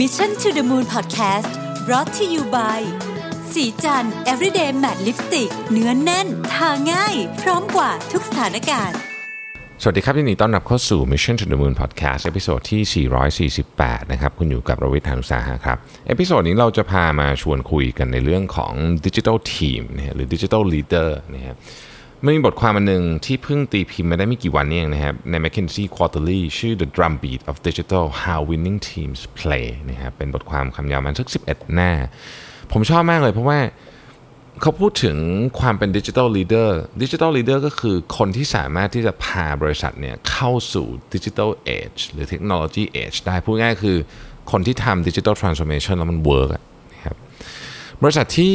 [0.00, 1.52] Mission to the Moon Podcast
[1.86, 2.80] brought to you by
[3.52, 8.98] ศรีจันทร์ everyday matte lipstick เนื้อแน่น ทาง่าย พร้อมกว่าทุกสถานการณ์
[9.82, 13.08] สวัสดีครับยินดีต้อนรับเข้าสู่ Mission to the Moon Podcast episode ที่
[13.70, 15.78] 448 นะครับ คุณอยู่กับรวิศ หาญอุตสาหะครับ
[16.08, 18.74] episode นี้เราจะพามาชวนคุยกันในเรื่องของ
[19.06, 21.56] Digital Team นะหรือ Digital Leader นะฮะ
[22.26, 31.74] มันมีบทความอันหนึ่งที่เพิ่งตีพิมพ์มาได้ไม่กี่วันนี้เองนะครับ ใน McKinsey Quarterly ชื่อ The Drumbeat of Digital How Winning Teams Play นะครับเป็นบทความความยาวมันสัก 11
[31.74, 31.90] หน้า
[32.72, 33.58] ผมชอบมากเลยเพราะว่า
[34.60, 35.16] เขาพูดถึง
[35.60, 43.96] ความเป็น digital leader digital leader ก็คือคนที่สามารถที่จะพาบริษัทเนี่ยเข้าสู่ digital age หรือ technology age ได้พูดง่ายคือ
[44.50, 46.64] คนที่ทำดิจิทัลทรานส์ o r เมชันแล้วมันเวิร์กนะ
[48.04, 48.54] บริษัทที่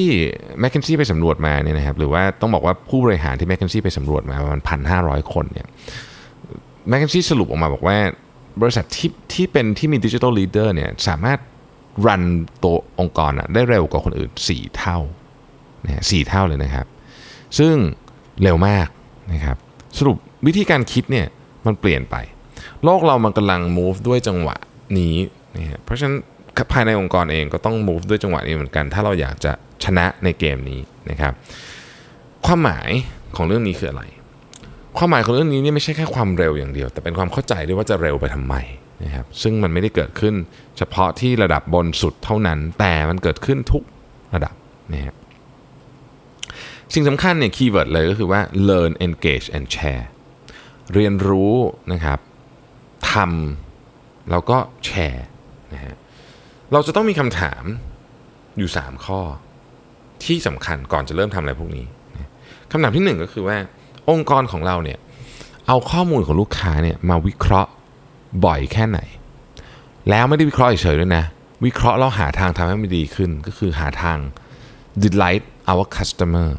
[0.61, 5.67] m c k เคนซี่ไปสำรวจมาเนี่ยนะครับหรือว่าต้องบอกว่าผู้บริหารที่ m c k เคนซี่ไปสำรวจมาประมาณพันห้าร้อยคนเนี่ย
[6.91, 7.97] m c k เคนซี่สรุปออกมาบอกว่า
[8.61, 11.39] บริษัทที่ที่เป็นที่มี digital leader เนี่ยสามารถ
[12.05, 12.23] รัน
[12.63, 14.97] ตัวองค์กรอะได้เร็วกว่าคนอื่น 4 เท่า
[15.85, 16.85] นะฮะสี่เท่าเลยนะครับ
[17.59, 17.73] ซึ่ง
[18.43, 18.87] เร็วมาก
[19.33, 19.57] นะครับ
[19.97, 21.27] สรุปวิธีการคิดเนี่ย
[21.65, 22.15] มันเปลี่ยนไป
[22.83, 24.55] โลกเรามันกำลัง move ด้วยจังหวะ
[24.99, 25.15] นี้
[25.57, 26.17] นะฮะเพราะฉะนั้น
[26.73, 29.51] ภายในองค์กรเองก็ต้อง move ด้วยจังหวะนี้เหมือนกัน ถ้าเราอยากจะ
[29.83, 30.79] ชนะในเกมนี้
[31.09, 31.33] นะครับ
[32.45, 32.89] ความหมาย
[33.35, 34.03] ของเรื่องนี้คืออะไร
[34.97, 38.55] ความหมายของเรื่องนี้เนี่ยไม่ใช่แค่ความเร็วอย่างเดียว แต่เป็นความเข้าใจด้วยว่าจะเร็วไปทำไม
[39.03, 40.35] นะครับ ซึ่งมันไม่ได้เกิดขึ้น
[40.77, 43.83] เฉพาะที่ระดับบนสุดเท่านั้น แต่มันเกิดขึ้นทุก
[44.33, 44.53] ระดับ
[44.93, 45.15] นะฮะ
[46.93, 50.05] สิ่งสำคัญเนี่ยคีย์เวิร์ดเลยก็คือว่า learn engage and share
[50.93, 51.55] เรียนรู้
[51.91, 52.19] นะครับ
[53.11, 55.25] ทำแล้วก็แชร์
[55.73, 55.95] นะฮะ
[56.73, 57.63] เราจะต้องมีคำถาม
[58.57, 59.19] อยู่ 3 ข้อ
[60.25, 61.85] ที่สำคัญก่อนจะเริ่มทำอะไรพวกนี้
[62.71, 63.57] คำถามที่ 1 ก็คือว่า
[64.09, 64.99] องค์กรของเราเนี่ย
[65.67, 67.71] เอาข้อมูลของลูกค้าเนี่ยมาวิเคราะห์
[68.45, 68.99] บ่อยแค่ไหน
[70.09, 71.25] แล้วไม่ได้วิเคราะห์เฉยๆด้วยนะ
[71.65, 74.17] วิเคราะห์แล้วหาทางทำให้มันดีขึ้น ก็คือหาทาง
[75.03, 76.49] delight our customer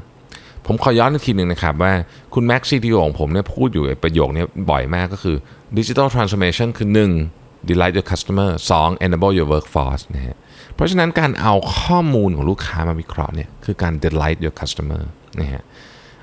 [0.66, 1.92] ผมขอย้อนอีกทีหนึ่งนะครับว่า
[2.34, 5.36] คุณแม็กซี่ที่ของผมเนี่ยพูดอยู่ประโยคนี้บ่อยมากก็คือ
[5.78, 7.39] digital transformation คือ 1.
[7.68, 8.50] Delight your customer
[8.80, 9.06] 2.
[9.06, 10.36] enable your workforce นะฮะ
[10.74, 15.02] เพราะฉะนั้นการเอาข้อมูลของลูกค้ามาวิเคราะห์เนี่ยคือการ delight your customer
[15.40, 15.62] นะฮะ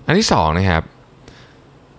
[0.06, 0.84] อันที่2นะครับ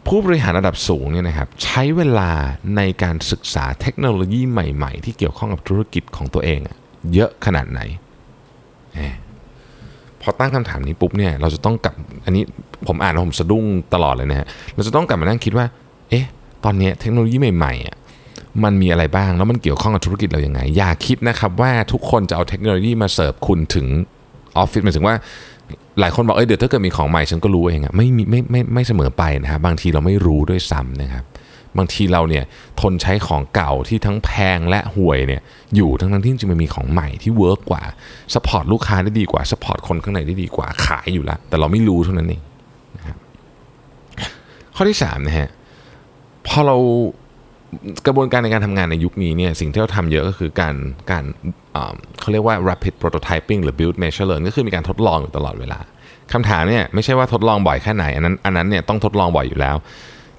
[0.06, 2.31] ผู้บริหารระดับสูงเนี่ยนะครับใช้เวลา
[2.76, 6.76] ในการศึกษาเทคโนโลยีใหม่ๆ ที่เกี่ยวข้องกับธุรกิจของตัวเองอะ
[7.15, 7.81] เยอะขนาดไหน
[10.20, 11.94] พอตั้งคำถามนี้ปุ๊บเนี่ยเราจะต้องกลับ
[12.25, 12.43] อันนี้
[12.87, 15.66] ผมอ่านแล้วผมสะดุ้งตลอดเลยนะฮะเราจะต้องกลับมานั่งคิดว่า
[16.10, 16.26] เอ๊ะ
[16.65, 17.97] ตอนนี้เทคโนโลยีใหม่ๆอะ
[18.65, 23.87] มันมีอะไรบ้าง แล้วมันเกี่ยวข้องกับธุรกิจเราอยัางไง อย่าคิดนะครับว่าทุกคนจะเอาเทคโนโลยีมาเสิร์ฟคุณถึง
[24.59, 25.15] ออฟฟิศหมายถึงว่า
[26.01, 31.25] หลายคนบอกเอ้ยเดี๋ยวถ้าเกิดมีของใหม่ฉันก็รู้เองอะไม่มีไม่ไม่ไม่เสมอไปนะครับบางทีเราไม่รู้ด้วยซ้ำนะครับ
[31.79, 32.45] บางทีเราเนี่ย
[32.81, 35.43] ทนใช้ของเก่าที่ทั้งแพงและห่วยเนี่ย
[35.77, 37.83] อยู่ทั้งทั้งที่จริงมันมีของใหม่ที่ work กว่า
[38.34, 42.43] support ลูกค้าได้ดีกว่า support คนข้างในได้ดีกว่าขายอยู่แล้วแต่เราไม่รู้เท่านั้นเอง
[42.97, 43.17] นะครับ
[44.77, 45.49] ข้อที่3นะฮะ
[46.47, 46.77] พอเรา
[48.06, 50.75] กระบวนการในการทำงานในยุคนี้เนี่ยสิ่งที่เราทำเยอะก็คือการ
[51.11, 51.25] การ
[52.21, 55.79] เขาเรียกว่า rapid prototyping หรือ build measure learn ก็คือมีการทดลองอยู่ตลอดเวลา
[56.33, 59.77] คำถามเนี่ยไม่ใช่ว่าทดลองบ่อยแค่ไหน อันนั้นอันนั้นเนี่ยต้องทดลองบ่อยอยู่แล้ว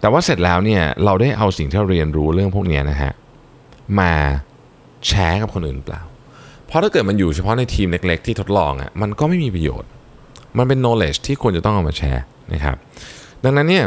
[0.01, 3.12] แต่ว่าเสร็จแล้วเนี่ยเราได้เอาสิ่งที่เราเรียนรู้เรื่องพวกนี้นะฮะ
[4.00, 4.11] มา
[5.07, 6.01] แชร์กับคนอื่นเปล่า
[6.67, 9.90] เพราะถ้าเกิดมันอยู่เฉพาะในทีมเล็ก ๆ ที่ทดลองอะมันก็ไม่มีประโยชน์
[10.57, 12.23] มันเป็น knowledge ที่ควรจะต้องเอามาแชร์
[12.53, 12.75] นะครับ
[13.44, 13.85] ดังนั้นเนี่ย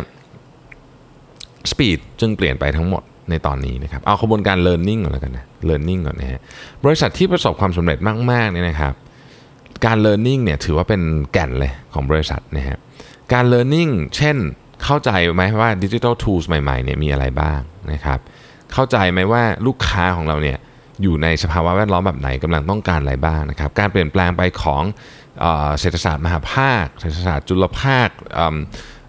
[1.70, 6.40] speed จึงเปลี่ยนไปทั้งหมด ในตอนนี้นะครับ เอาขบวนการ learning ก่อนแล้วกันนะ learning ก่อนนะฮะ
[6.84, 7.98] บริษัทที่ประสบความสำเร็จ
[8.30, 8.94] มากๆเนี่ยนะครับ
[9.86, 11.02] การ learning เนี่ยถือว่าเป็น
[11.32, 12.78] แก่นเลยของบริษัทนะฮะ
[13.32, 14.36] การ learning เช่น
[14.84, 17.60] เข้าใจไหมว่า digital tools ใหม่ๆเนี่ยมีอะไรบ้าง
[17.92, 18.18] นะครับ
[18.72, 20.58] เข้าใจไหมว่าลูกค้าของเราเนี่ย
[21.02, 24.82] อยู่ในสภาวะแวดล้อมแบบไหนกำลังต้องการอะไรบ้างนะครับ การเปลี่ยนแปลงไปของ
[25.40, 28.08] เออเศรษฐศาสตร์มหาภาค เศรษฐศาสตร์จุลภาค
[28.38, 28.56] อืม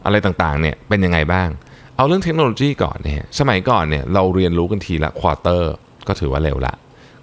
[0.06, 1.50] อะไรต่างๆเนี่ยเป็นยังไงบ้าง
[1.98, 5.74] เอาเรื่องเทคโนโลยีก่อนเนี่ยสมัยก่อนเนี่ยเราเรียนรู้กันทีละ quarter
[6.08, 6.74] ก็ถือว่าเร็วละ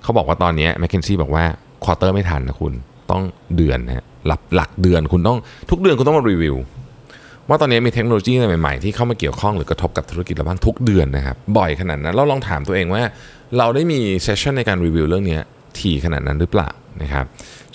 [0.03, 1.45] เขาบอกว่าตอนนี้ McKinsey บอกว่า
[1.85, 2.73] quarter ไม่ทันนะคุณ
[3.11, 3.23] ต้อง
[3.57, 5.39] เดือนนะหลักหลักเดือนคุณต้อง
[5.71, 6.57] ทุกเดือนคุณต้องมารีวิว
[7.49, 13.03] ว่าตอนนี้มีเทคโนโลยีอะไรใหม่ๆ ที่เข้ามาเกี่ยวข้องหรือกระทบกับธุรกิจเราบ้างทุกเดือนนะครับ บ่อยขนาดนั้นเราลองถามตัวเองว่า
[13.59, 15.39] เราได้มี session ในการรีวิวเรื่องนี้
[15.79, 16.69] ถี่ขนาดนั้นหรือเปล่า
[17.03, 17.27] นะครับ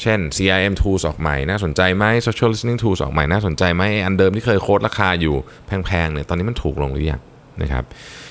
[0.02, 5.36] เช่น CRM tools ออกใหม่น่าสนใจไหม social listening tools ออกใหม่น่าสนใจไหมอันเดิมที่เคยโค้ดราคาอยู่
[5.66, 7.22] แพงๆเนี่ยตอนนี้มันถูกลงหรือยัง
[7.62, 7.84] นะครับ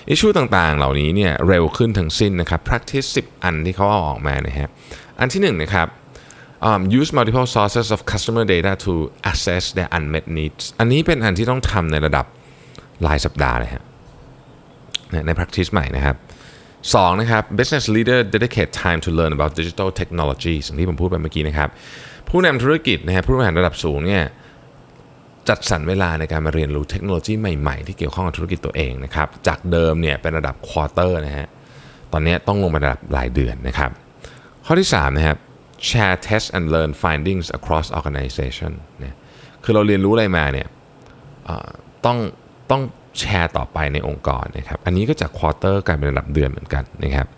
[0.08, 4.68] อิชชูต่างๆ เหล่านี้เนี่ยเร็วขึ้นทั้งสิ้นนะครับ practice 10 อันที่เขาเอาออกมานะฮะ
[5.20, 5.88] อันที่หนึ่งนะครับ
[6.68, 8.92] um, use multiple sources of customer data to
[9.30, 12.26] assess their unmet needs อันนี้เป็นอันที่ต้องทำในระดับ
[13.06, 13.84] รายสัปดาห์เลยฮะ
[15.26, 16.16] ใน practice ใหม่นะครับ
[16.92, 21.68] 2นะครับ business leader dedicate time to learn about digital technologies อย่างที่ผมพูดไปเมื่อกี้นะครับ
[22.28, 24.22] ผู้นำธุรกิจนะฮะผู้บริหารระดับสูงเนี่ย
[25.48, 31.46] จัดสรรเวลาในการมาเรียนรู้เทคโนโลยีใหม่ๆ ที่เกี่ยวข้องกับธุรกิจตัวเองนะครับ จากเดิมเนี่ยเป็นระดับ quarter นะฮะ
[32.12, 33.90] ตอนนี้ต้องลงมาระดับรายเดือนนะครับ
[34.66, 35.38] ข้อที่3นะครับ
[35.88, 38.72] share test and learn findings across organization
[39.02, 39.14] เนี่ย
[39.64, 40.66] คือเราเรียนรู้อะไรมาเนี่ย
[42.06, 42.18] ต้อง
[42.70, 42.82] ต้อง
[43.18, 47.28] แชร์ต่อไปในองค์กรนะครับ อันนี้ก็จาก quarter กลายเป็นระดับเดือนเหมือนกันนะครับ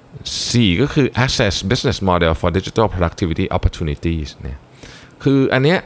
[0.00, 4.58] 4ก็คือ assess business model for digital productivity opportunities เนี่ย
[5.22, 5.78] คืออันเนี้ย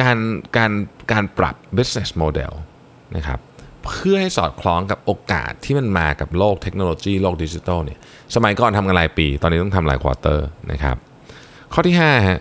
[0.00, 0.18] การ
[0.56, 0.72] การ
[1.12, 2.52] การปรับ business model
[3.16, 3.40] นะครับ
[3.84, 7.98] เพื่อให้สอดคล้องกับโอกาสที่มันมากับโลกเทคโนโลยีโลกดิจิทัลเนี่ย
[8.34, 10.96] สมัยก่อนทำกันรายปี ตอนนี้ต้องทำราย quarter นะครับ
[11.72, 12.40] ข้อที่5ฮะ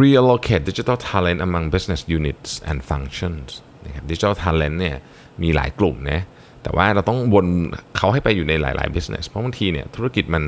[0.00, 3.48] reallocate digital talent among business units and functions
[3.86, 4.96] นะครับ digital talent เนี่ย
[5.42, 6.20] มีหลายกลุ่มนะ
[6.62, 7.46] แต่ว่าเราต้องวน
[7.96, 10.44] เขาให้ไปอยู่ในหลาย ๆ business เพราะบางทีเนี่ยธุรกิจมัน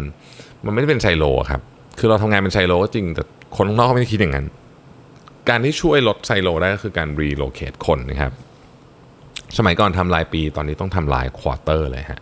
[0.64, 1.60] มันไม่ได้เป็นไซโลครับ
[1.98, 3.22] คือเราทำงานเป็นไซโลก็จริง แต่
[3.56, 4.46] คนข้างนอกเขาไม่ได้คิดอย่างนั้น
[5.48, 8.32] การที่ช่วยลดไซโลได้ก็คือการ reallocate คนนะครับ
[9.58, 12.20] สมัยก่อนทำรายปี ตอนนี้ต้องทำราย quarter เลยฮะ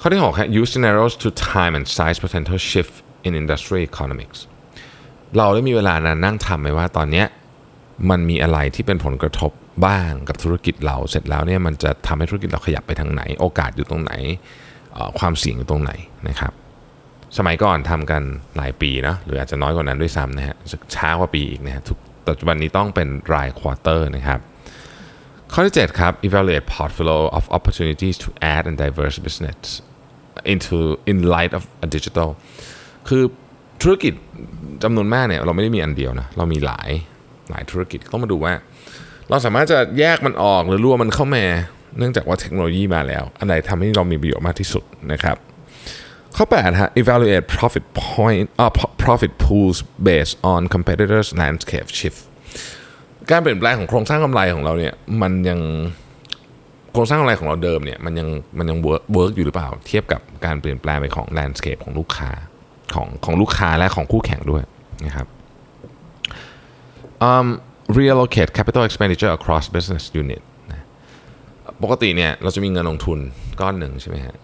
[0.00, 2.94] ข้อที่6ครับ use scenarios to time and size potential shift
[3.26, 4.38] in industry economics
[5.36, 7.26] เราได้มีเวลานั้นนั่งทำไหมว่าตอนเนี้ย
[8.10, 9.52] มันมีอะไรที่เป็นผลกระทบ
[9.86, 14.12] บ้างกับธุรกิจเราเสร็จแล้วเนี่ยมันจะทำให้ธุรกิจเราขยับไปทางไหน โอกาสอยู่ตรงไหน
[15.18, 15.92] ความเสี่ยงอยู่ตรงไหน
[16.28, 16.52] นะครับ
[17.38, 18.22] สมัยก่อนทำกัน
[18.56, 20.56] หลายปีนะหรืออาจจะน้อยกว่านั้นด้วยซ้ำนะฮะ
[20.94, 21.98] ช้ากว่าปีอีกนะฮะทุก
[22.28, 24.40] ปัจจุบันนี้ต้องเป็นรายควอเตอร์นะครับ
[25.52, 29.58] ข้อที่ 7 ครับ evaluate portfolio of opportunities to add and diverse business
[30.52, 30.78] into
[31.10, 32.28] in light of a digital
[33.08, 33.22] คือ
[33.82, 34.12] ธุรกิจ
[34.82, 36.90] จำนวนมากเนี่ยเราไม่ได้มีอันเดียวนะเรามีหลาย
[37.50, 38.52] หลายธุรกิจต้องมาดูว่า
[39.28, 41.44] เราสามารถจะแยกมันออกหรือรวมมันเข้ามา
[41.98, 45.36] เนื่องจากว่าเทคโนโลยีมาแล้ว อันไหนทำให้เรามีประโยชน์มากที่สุดนะครับ
[46.36, 48.72] ข้อ8ฮะ evaluate profit point uh,
[49.04, 52.20] profit pools based on competitors landscape shift
[53.30, 55.60] การเปลี่ยนแปลงของโครงสร้างกำไรของเราเนี่ยมันยัง
[56.92, 62.30] โครงสร้างกำไรของเราเดิมเนี่ยมันยังมันยัง work อยู่หรือเปล่า เทียบกับการเปลี่ยนแปลงไปของ landscape ของลูกค้า
[62.94, 64.62] ของของลูกค้าและของคู่แข่งด้วย
[65.06, 65.26] นะครับ
[67.28, 67.46] um,
[67.98, 70.42] reallocate capital expenditure across business unit
[71.82, 73.18] ปกติเนี่ยเราจะมีเงินลงทุน
[73.60, 74.36] ก้อนหนึ่งใช่ไหมฮะ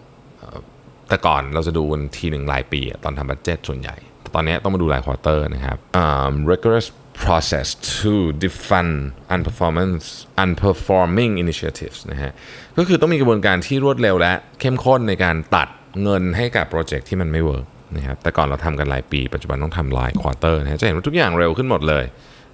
[1.09, 3.95] แต่ก่อนเราจะดูมันทีหนึ่งรายปี ตอนทำ budget ส่วนใหญ่
[4.35, 6.87] ตอนนี้ต้องมาดูราย quarter นะครับ um, rigorous
[7.23, 8.13] process to
[8.43, 8.93] defund
[9.33, 10.05] unperformance
[10.43, 12.31] unperforming initiatives นะฮะ
[12.77, 15.67] ก็คือต้องมีกระบวนการที่รวดเร็วและเข้มข้นในการตัด
[16.03, 17.65] เงินให้กับโปรเจกต์ที่มันไม่ work
[17.95, 22.03] นะครับแต่ก่อนเราทำกันรายปี ปัจจุบันต้องทำราย quarter นะจะเห็นว่าทุกอย่างเร็วขึ้นหมดเลย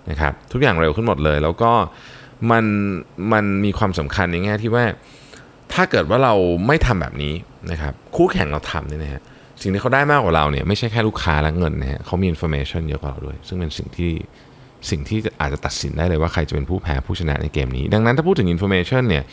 [0.09, 1.71] นะครับทุกอย่างเร็วขึ้นหมดเลย แล้วก็
[2.51, 2.65] มัน
[3.33, 4.85] มันมีความสำคัญในแง่ที่ว่า
[5.73, 6.33] ถ้าเกิดว่าเรา
[6.67, 7.33] ไม่ทำแบบนี้
[7.71, 9.21] นะครับคู่แข่งเราทำเนี่ยนะฮะ
[9.61, 14.11] สิ่งที่เขาได้มากกว่าเราเนี่ยไม่ใช่แค่ลูกค้าและเงินนะฮะเขามี information เยอะกว่าเราด้วย ซึ่งเป็นสิ่งที่
[14.91, 19.23] สิ่งที่อาจจะตัดสินได้เลยว่าใครจะเป็นผู้แพ้ผู้ชนะในเกมนี้ ดังนั้นถ้าพูดถึง Information เนี่ย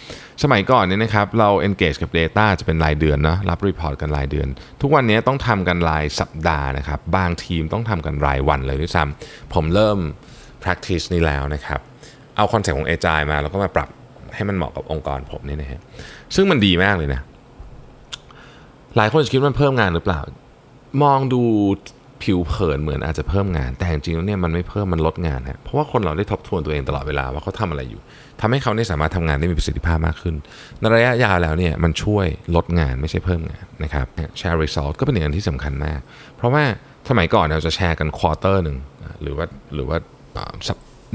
[0.43, 4.49] สมัยก่อนเนี่ยนะครับเรา engage กับ Data จะเป็นรายเดือนนะรับ report กันรายเดือน
[4.83, 9.99] ทุกวันนี้ต้องทำกันรายสัปดาห์นะครับบางทีมต้องทำกันรายวันเลยด้วยซ้ำผมเริ่ม
[10.65, 11.81] practice นี้แล้วนะครับ
[12.37, 13.89] เอาคอนเซ็ปต์ของ Agile มาแล้วก็มาปรับ
[14.35, 15.81] ให้มันเหมาะกับองค์กรผมนี่นะฮะ
[16.35, 17.21] ซึ่งมันดีมากเลยนะ
[18.97, 20.21] หลายคนจะคิดว่ามันเพิ่มงานหรือเปล่า
[21.03, 21.43] มองดู
[22.23, 28.01] ผิวเผินเหมือนอาจจะเพิ่มงาน แต่จริงๆแล้วเนี่ยมันไม่เพิ่มมันลดงานฮะเพราะว่าคนเราได้ทบทวนตัวเองตลอดเวลาว่าเขาทำอะไรอยู่
[28.41, 30.35] ทำให้เขาเนี่ยสามารถทำงานได้มีประสิทธิภาพมากขึ้น
[30.81, 32.27] ในระยะยาวแล้วเนี่ยมันช่วย
[32.57, 34.07] ลดงานไม่ใช่เพิ่มงานนะครับ
[34.39, 36.01] แชร์ result ก็เป็นอย่างที่สำคัญมาก
[36.37, 36.65] เพราะว่า
[37.09, 38.77] สมัยก่อนเราจะแชร์กันควอเตอร์หนึ่ง
[39.23, 39.99] หรือว่าหรือว่า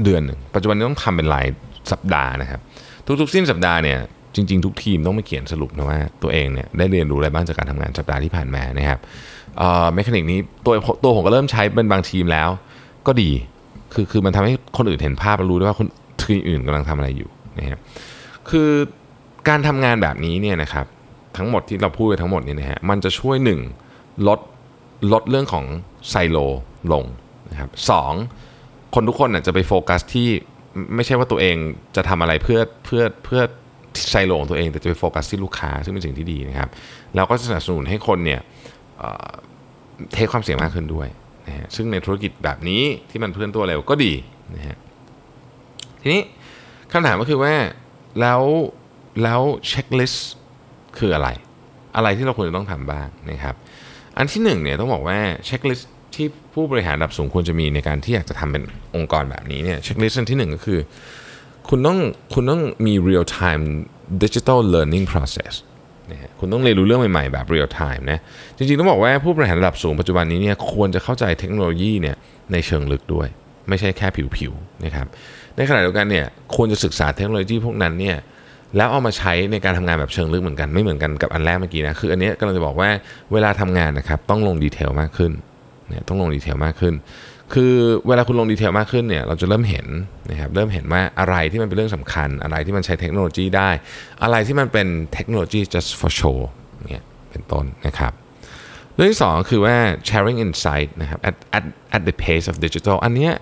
[0.04, 1.46] เดือนหนึ่งปัจจุบันนี้ต้องทำเป็นราย
[1.92, 2.60] สัปดาห์นะครับ
[3.20, 3.98] ทุกๆสิ้นสัปดาห์เนี่ย
[4.34, 8.98] จริง ๆ ทุกทีมต้องมาเขียนสรุปนะว่าตัวเองเนี่ยได้เรียนรู้อะไรบ้างจากการทำงานสัปดาห์ที่ผ่านมานะครับ
[9.94, 12.48] เมคานิกนี้ตัวตัวผมก็เริ่มใช้เป็นบางทีมแล้ว
[13.06, 13.30] ก็ดี
[13.94, 15.86] คือคือมันทำให้คนอื่นเห็นภาพแล้วรู้ได้ว่าคน
[16.22, 17.78] ทีมอื่นกำลังทำอะไรอยู่นะครับ
[18.50, 18.70] คือ
[19.48, 20.86] การทำงานแบบนี้เนี่ยนะครับ
[21.36, 23.60] ทั้งหมดที่เราพูดไปทั้งหมดนี่นะฮะมันจะช่วยหนึ่ง
[24.28, 24.40] ลด
[25.12, 25.64] ลดเรื่องของ
[26.10, 26.38] ไซโล
[26.92, 27.04] ลง
[27.50, 28.12] นะครับสอง
[28.96, 30.28] คนทุกคนจะไปโฟกัสที่
[30.94, 31.56] ไม่ใช่ว่าตัวเอง
[31.96, 33.42] จะทำอะไรเพื่อเพื่อเพื่อ
[34.10, 36.68] ไซโลของตัวเองแต่จะไปโฟกัสที่ลูกค้าซึ่งเป็นสิ่งที่ดีนะครับ
[37.14, 38.40] แล้วก็สนับสนุนให้คนเนี่ย
[40.12, 41.08] take ความเสี่ยงมากขึ้นด้วย
[41.46, 44.12] นะฮะซึ่งในธุรกิจแบบนี้ที่มันเคลื่อนตัวเร็วก็ดี
[44.56, 44.76] นะฮะ
[46.02, 46.22] ทีนี้
[46.92, 47.54] คำถามก็คือว่า
[48.20, 48.42] แล้ว
[49.22, 50.30] แล้ว checklist
[50.98, 51.28] คืออะไร
[51.96, 53.54] อะไรที่เราควรจะต้องทำบ้างนะครับ
[54.16, 58.62] อันที่หนึ่งเนี่ยต้องบอกว่า checklist ที่ผู้บริหารระดับสูงควรจะมีในการที่อยากจะทำเป็น
[58.96, 60.78] องค์กรแบบนี้เนี่ย checklist ที่หนึ่งก็คือ
[61.68, 61.98] คุณต้อง
[62.34, 63.64] คุณต้องมี real time
[64.22, 65.54] digital learning process
[66.12, 68.18] นะฮะคุณต้องเรียนรู้เรื่องใหม่ๆ แบบ real time นะ
[68.56, 72.16] จริงๆ ต้องบอกว่าผู้บริหารระดับสูงปัจจุบันนี้เนี่ยควรจะเข้าใจเทคโนโลยีเนี่ย
[72.52, 73.28] ในเชิงลึกด้วย
[73.68, 75.06] ไม่ใช่แค่ผิวๆนะครับ
[75.56, 78.16] ในขณะเดียวกันเนี่ยควรจะศึกษาเทคโนโลยีพวกนั้นเนี่ย
[78.76, 82.88] แล้วเอามาใช้ในการทำงานแบบเชิงลึกเหมือนกันไม่เหมือนกันกับอันแรกเมื่อกี้นะคืออันนี้กำลังจะบอกว่า
[83.32, 85.32] เวลาทำงานนะครับต้องลง detail มากขึ้น
[85.88, 86.94] เนี่ยต้องลง detail มากขึ้น
[87.54, 87.72] คือ
[88.08, 89.86] เวลาคุณลง detail มากขึ้นเนี่ยเราจะเริ่มเห็น
[90.30, 93.70] นะครับเริ่มเห็นว่าอะไรที่มันเป็นเรื่องสำคัญ อะไรที่มันใช้เทคโนโลยีได้
[94.22, 96.38] อะไรที่มันเป็นเทคโนโลยี just for show
[96.90, 98.12] เนี่ยเป็นต้นนะครับ
[98.96, 99.76] เรื่องที่สองคือว่า
[100.08, 101.64] sharing insight นะครับ at at
[101.96, 103.32] at the pace of digital อันเนี้ย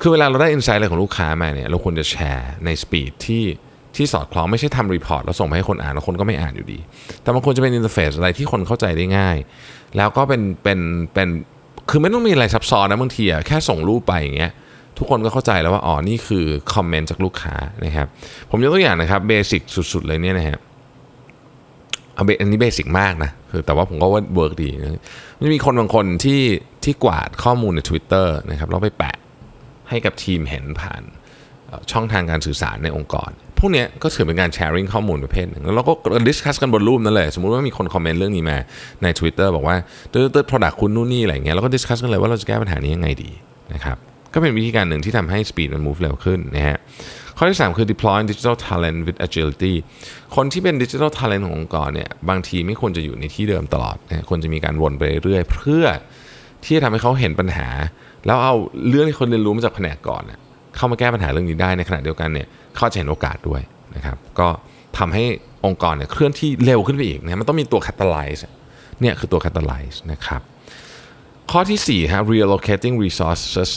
[0.00, 3.44] คือเวลาเราได้ insight อะไรของลูกค้ามาเนี่ยเราควรจะแชร์ใน speed ที่
[3.96, 6.78] ที่สอดคล้องไม่ใช่ทำ report แล้วส่งไปให้คนอ่านแล้วคนก็ไม่อ่านอยู่ดี
[7.22, 9.36] แต่มันควรจะเป็น interface อะไรที่คนเข้าใจได้ง่าย
[9.96, 10.78] แล้วก็เป็นเป็น
[11.14, 11.28] เป็น
[11.90, 14.52] คือไม่ต้องมีอะไรซับซ้อนนะบางทีอะแค่ส่งรูปไปอย่างเงี้ย
[14.98, 18.06] ทุกคนก็เข้าใจแล้วว่าอ๋อนี่คือคอมเมนต์จากลูกค้านะครับ
[18.50, 20.58] ผมยกตัวอย่างนะครับ basic สุดๆเลยเนี่ยนะฮะ
[22.14, 25.00] เอาเบอันนี้ basic มากนะคือแต่ว่าผมก็ว่า work ดีนะ
[25.40, 26.40] มันมีคนบางคนที่
[26.84, 29.16] ที่กวาดข้อมูลใน Twitter นะครับแล้วไปแปะ
[29.88, 31.02] ให้กับทีมเห็นผ่าน
[31.92, 35.92] ช่องทางการสื่อสารในองค์กร พวกนี้ก็ถือเป็นการแชร์ i ิ g ข้อมูลประเภทหนึ่ง แล้วเราก็
[36.28, 38.58] discuss กันบนรูปนั่นเลยสมมุติว่ามีคนคอมเมนต์เรื่องนี้มา
[39.02, 39.76] ใน Twitter บอกว่า
[40.12, 43.30] ตืดตืด product คุณนู่นนี่อะไรเงี้ยแล้วก็ discuss กันเลยว่าเราจะแก้ปัญหานี้ยังไงดี
[43.74, 43.96] นะครับ
[44.34, 46.78] ก็เป็นวิธีการหนึ่งที่ทำให้ speed มัน move เร็วขึ้นนะฮะ
[47.36, 49.74] ข้อที่ 3 คือ deploy digital talent with agility
[50.36, 55.84] คนที่เป็น digital talent ขององค์กรเนี่ยบางทีไม่ควรจะอยู่ในที่เดิมตลอดนะควรจะมีการวนไปเรื่อยเพื่อ
[56.64, 57.68] ที่จะทำให้เขาเห็นปัญหา
[58.26, 58.54] แล้วเอา
[58.88, 60.40] เรื่องที่คนเรียนรู้มาจากแผนกก่อนนะ
[60.76, 63.60] เข้ามาแก้ปัญหาเรื่องนี้ได้ในขณะเดียวกันเนี่ยเขาจะเห็นโอกาสด้วย
[63.96, 64.48] นะครับ ก็
[64.98, 65.24] ทำให้
[65.66, 68.42] องค์กรเนี่ยเคลื่อนที่เร็วขึ้นไปอีกนะมันต้องมีตัว catalyze
[69.00, 70.42] เนี่ยคือตัว catalyze นะครับ
[71.52, 73.70] ข้อที่4ฮะ relocating resources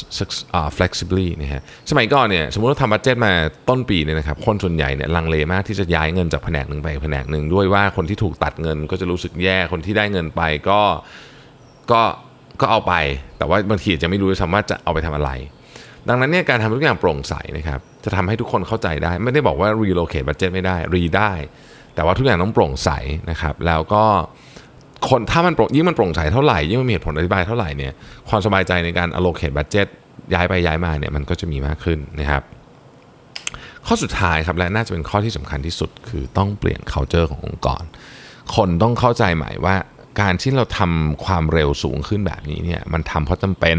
[0.78, 3.34] flexibly นะฮะสมัยก่อนเนี่ยสมมติว่าทำบัตเจ็ตมา
[3.70, 10.82] ต้นปีเนี่ยนะครับคนส่วนใหญ่เนี่ยลังเลมากที่จะย้ายเงินจากแผนกหนึ่งไปแผนกหนึ่งด้วยว่าคนที่ถูกตัดเงินก็จะรู้สึกแย่คนที่ได้เงินไปก็
[11.92, 12.02] ก็
[12.62, 12.94] ก็เอาไป
[13.38, 15.32] แต่ว่าบางทีอาจจะไม่รู้ด้วยซ้ำว่าจะเอาไปทำอะไร
[16.10, 21.32] ดังนั้นเนี่ยการทำทุกอย่างโปร่งใสนะครับจะทำให้ทุกคนเข้าใจได้ ไม่ได้บอกว่า relocate budget ไม่ได้รีได้
[21.96, 22.90] แต่ว่าทุกอย่างต้องโปร่งใส
[23.32, 24.04] นะครับแล้วก็
[25.10, 27.94] คนถ้ามันยิ่งมันโปร่งใสเท่าไหร่ยิ่งมันมีเหตุผลอธิบายเท่าไหร่เนี่ย
[28.30, 29.88] ความสบายใจในการ allocate budget
[30.34, 32.44] ย้ายไปย้ายมาเนี่ยมันก็จะมีมากขึ้นนะครับ
[33.86, 37.84] ข้อสุดท้ายครับและน่าจะเป็นข้อที่สำคัญที่สุด คือต้องเปลี่ยน culture ขององค์กร
[38.56, 39.76] คนต้องเข้าใจใหม่ว่า
[40.22, 43.78] การที่เราทำความเร็วสูงขึ้นแบบนี้เนี่ยมันทำเพราะจำเป็น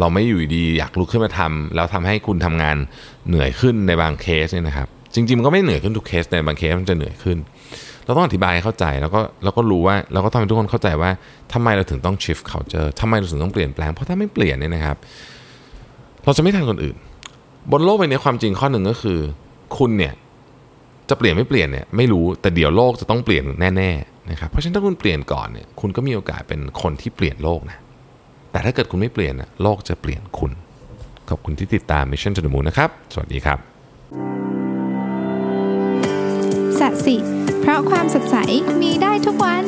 [0.00, 2.76] เราไม่อยู่ดีอยากลุกขึ้นมาทำแล้วทำให้คุณทำงาน
[3.28, 7.38] เหนื่อยขึ้นในบางเคสเนี่ยนะครับ จริงๆมันก็ไม่เหนื่อยขึ้นทุกเคสในบางเคสมันจะเหนื่อยขึ้น
[8.04, 11.10] เราต้องอธิบายให้เข้าใจแล้วก็แล้วก็รู้ว่าเราก็ทำให้ทุกคนเข้าใจว่า
[11.52, 14.96] ทำไมเราถึงต้อง shift culture ทำไมเราถึงต้องเปลี่ยนแปลง เพราะถ้าไม่เปลี่ยนเนี่ยนะครับ
[16.24, 16.96] เราจะไม่ทันคนอื่น
[17.72, 19.18] บนโลกใบนี้ความจริงข้อหนึ่งก็คือ
[19.78, 20.14] คุณเนี่ย
[21.08, 23.44] จะเปลี่ยนไม่เปลี่ยนเนี่ยไม่รู้แต่เดี๋ยวโลกจะต้องเปลี่ยน
[23.76, 27.78] แน่ๆนะครับเพราะฉะนั้นถ้าคุณเปลี่ยนก่อนเนี่ยคุณก็มีโอกาสเป็นคนที่เปลี่ยนโลกนะ
[28.50, 30.52] แต่ถ้าเกิดคุณไม่เปลี่ยนโลกจะเปลี่ยนคุณ
[31.28, 33.58] ขอบคุณที่ติดตาม Mission to the Moon นะครับ สวัสดีครับ
[36.78, 37.16] สัสิ
[37.60, 38.36] เพราะความสดใส
[38.80, 39.64] มีได้ทุกวัน